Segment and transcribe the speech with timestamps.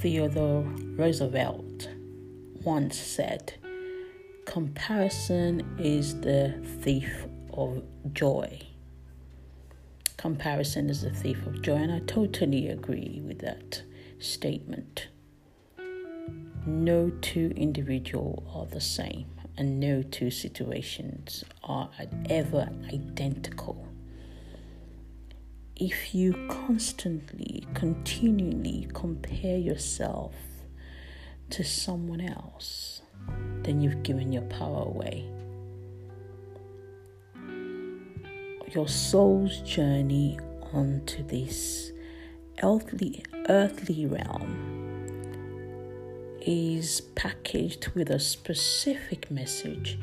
[0.00, 0.62] Theodore
[0.96, 1.90] Roosevelt
[2.62, 3.52] once said,
[4.46, 7.82] Comparison is the thief of
[8.14, 8.62] joy.
[10.16, 13.82] Comparison is the thief of joy, and I totally agree with that
[14.18, 15.08] statement.
[16.64, 19.26] No two individuals are the same,
[19.58, 21.90] and no two situations are
[22.30, 23.89] ever identical.
[25.80, 30.34] If you constantly, continually compare yourself
[31.48, 33.00] to someone else,
[33.62, 35.24] then you've given your power away.
[38.74, 40.38] Your soul's journey
[40.74, 41.92] onto this
[42.62, 44.66] earthly earthly realm
[46.42, 49.98] is packaged with a specific message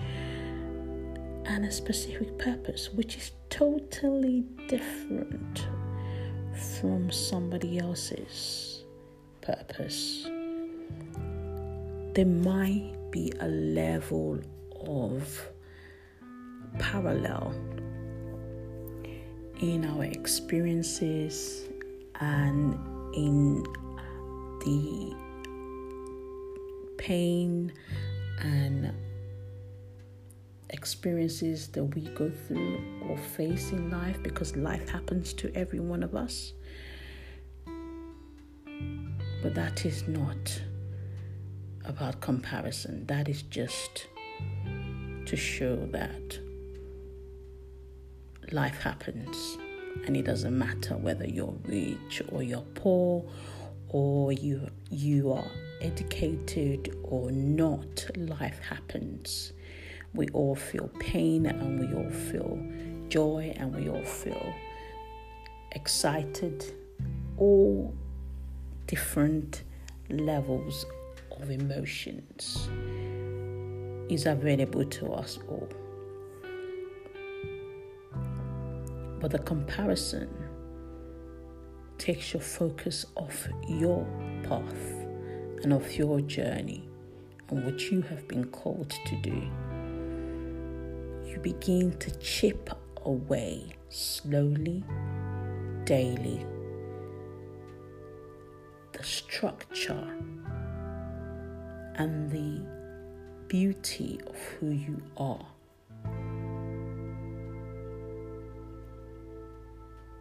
[1.57, 5.65] and a specific purpose, which is totally different
[6.79, 8.83] from somebody else's
[9.41, 10.25] purpose.
[12.13, 14.39] There might be a level
[14.85, 15.49] of
[16.77, 17.55] parallel
[19.59, 21.65] in our experiences
[22.19, 22.75] and
[23.15, 23.63] in
[24.59, 25.15] the
[26.99, 27.73] pain
[28.41, 28.93] and
[30.69, 36.03] experiences that we go through or face in life because life happens to every one
[36.03, 36.53] of us.
[39.43, 40.61] But that is not
[41.85, 44.07] about comparison, that is just
[45.25, 46.39] to show that
[48.51, 49.57] life happens
[50.05, 53.25] and it doesn't matter whether you're rich or you're poor
[53.89, 55.51] or you you are
[55.81, 59.53] educated or not life happens
[60.13, 62.59] we all feel pain and we all feel
[63.09, 64.53] joy and we all feel
[65.71, 66.73] excited
[67.37, 67.93] all
[68.87, 69.63] different
[70.09, 70.85] levels
[71.39, 72.69] of emotions
[74.09, 75.67] is available to us all
[79.19, 80.29] but the comparison
[81.97, 84.05] takes your focus off your
[84.43, 84.93] path
[85.63, 86.87] and of your journey
[87.49, 89.41] and what you have been called to do.
[91.37, 92.71] You begin to chip
[93.05, 94.83] away slowly,
[95.83, 96.43] daily,
[98.93, 100.17] the structure
[101.93, 102.65] and the
[103.47, 105.45] beauty of who you are.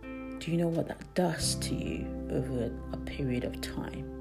[0.03, 4.16] Do you know what that does to you over a period of time?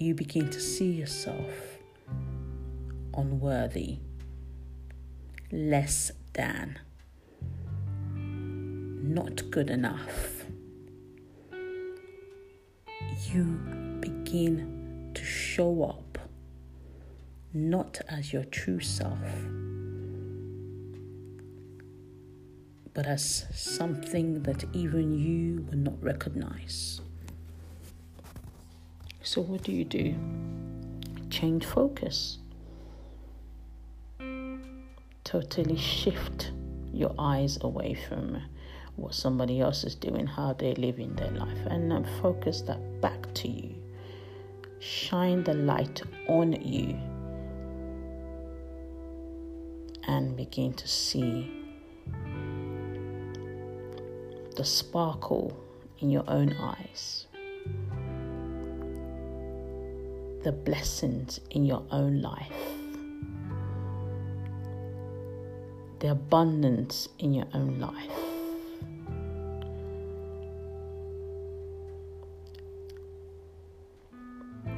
[0.00, 1.78] You begin to see yourself
[3.14, 3.98] unworthy,
[5.50, 6.78] less than,
[8.14, 10.44] not good enough.
[13.32, 13.42] You
[14.00, 16.18] begin to show up
[17.52, 19.18] not as your true self
[22.94, 27.00] but as something that even you will not recognize.
[29.38, 30.16] So, what do you do?
[31.30, 32.38] Change focus.
[35.22, 36.50] Totally shift
[36.92, 38.42] your eyes away from
[38.96, 43.48] what somebody else is doing, how they're living their life, and focus that back to
[43.48, 43.76] you.
[44.80, 46.98] Shine the light on you
[50.08, 51.64] and begin to see
[54.56, 55.56] the sparkle
[56.00, 57.28] in your own eyes,
[60.44, 62.52] the blessings in your own life,
[65.98, 68.12] the abundance in your own life.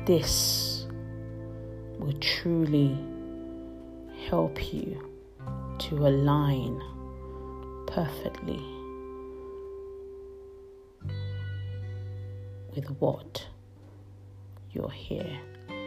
[0.07, 0.87] This
[1.99, 2.99] will truly
[4.29, 4.99] help you
[5.79, 6.81] to align
[7.87, 8.65] perfectly
[12.75, 13.47] with what
[14.73, 15.39] you're here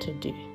[0.03, 0.52] to do.